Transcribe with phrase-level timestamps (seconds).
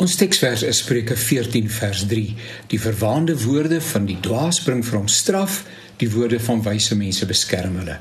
[0.00, 2.22] Ons teksvers is Spreuke 14 vers 3.
[2.72, 5.58] Die verwaande woorde van die dwaas bring vir hom straf,
[6.00, 7.98] die woorde van wyse mense beskerm hulle.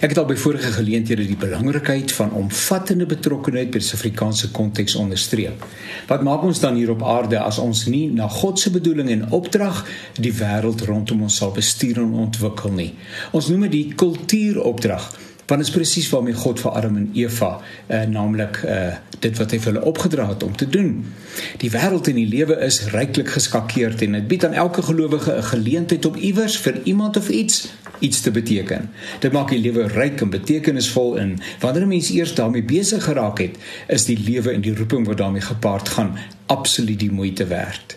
[0.00, 4.96] Ek het al by vorige geleenthede die belangrikheid van omvattende betrokkenheid by die Suid-Afrikaanse konteks
[4.96, 5.66] onderstreep.
[6.08, 9.26] Wat maak ons dan hier op aarde as ons nie na God se bedoeling en
[9.36, 9.82] opdrag
[10.16, 12.94] die wêreld rondom ons sal bestuur en ontwikkel nie?
[13.36, 15.10] Ons noem dit die kultuuropdrag
[15.52, 19.52] want dit is presies waarmee God vir Adam en Eva uh, naamlik uh, dit wat
[19.52, 20.94] hy vir hulle opgedra het om te doen.
[21.60, 25.44] Die wêreld en die lewe is ryklik geskakeerd en dit bied aan elke gelowige 'n
[25.50, 27.68] geleentheid om iewers vir iemand of iets
[28.02, 28.90] iets te beteken.
[29.20, 33.38] Dit maak die lewe ryk en betekenisvol en wanneer 'n mens eers daarmee besig geraak
[33.38, 33.56] het,
[33.88, 37.96] is die lewe en die roeping wat daarmee gepaard gaan absoluut die moeite werd.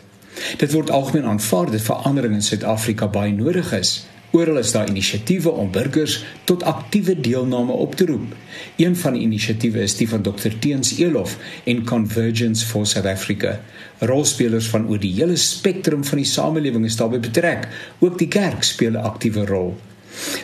[0.57, 4.05] Dit word algemeen aanvaar dat verandering in Suid-Afrika baie nodig is.
[4.35, 8.33] Oral is daar inisiatiewe om burgers tot aktiewe deelname op te roep.
[8.75, 13.61] Een van die inisiatiewe is die van Dr Teens Elof en Convergence for South Africa.
[13.99, 17.67] Rolspelers van oor die hele spektrum van die samelewing is daarbey betrek.
[17.99, 19.77] Ook die kerk speel 'n aktiewe rol.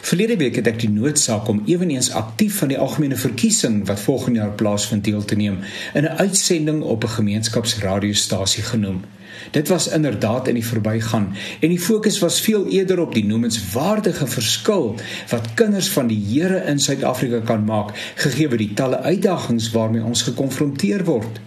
[0.01, 4.39] Verlede week het ek die noodsaak om ewenigs aktief van die algemene verkiesing wat volgende
[4.39, 5.59] jaar plaasvind deel te neem
[5.93, 9.03] in 'n uitsending op 'n gemeenskapsradiostasie genoem.
[9.51, 14.27] Dit was inderdaad in die verbygaan en die fokus was veel eerder op die noemenswaardige
[14.27, 14.95] verskil
[15.29, 20.03] wat kinders van die Here in Suid-Afrika kan maak gegee word die talle uitdagings waarmee
[20.03, 21.41] ons gekonfronteer word.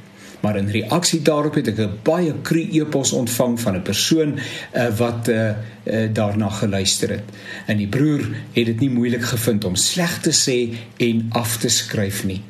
[0.44, 4.88] Maar in reaksie daarop het ek 'n baie kru e-pos ontvang van 'n persoon uh,
[4.96, 7.24] wat uh, uh, daarna geluister het.
[7.66, 8.20] En die broer
[8.52, 12.42] het dit nie moeilik gevind om sleg te sê en af te skryf nie.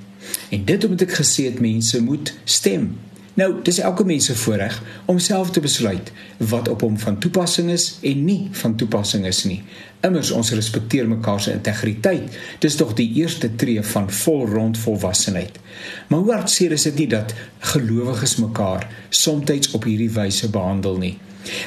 [0.51, 2.99] En dit omdat ek gesê het mense moet stem
[3.35, 4.77] Nou, dis elke mens se voorreg
[5.11, 9.43] om self te besluit wat op hom van toepassing is en nie van toepassing is
[9.45, 9.59] nie.
[10.07, 12.39] Immers ons respekteer mekaar se integriteit.
[12.63, 15.59] Dis tog die eerste tree van volrond volwassenheid.
[16.09, 17.35] Maar hoe hartseer is dit nie dat
[17.75, 21.17] gelowiges mekaar soms op hierdie wyse behandel nie.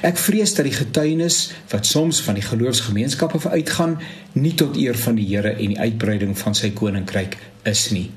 [0.07, 3.99] Ek vrees dat die getuienis wat soms van die geloofsgemeenskappe uitgaan,
[4.33, 7.35] nie tot eer van die Here en die uitbreiding van sy koninkryk
[7.67, 8.07] is nie.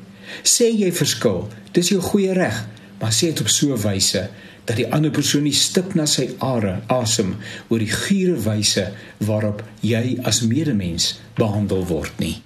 [0.47, 2.62] Sê jy verskil, dis jou goeie reg
[3.00, 4.28] maar sê dit op so 'n wyse
[4.65, 7.37] dat die ander persoon nie stip na sy are asem
[7.69, 12.43] oor die gure wyse waarop jy as medemens behandel word nie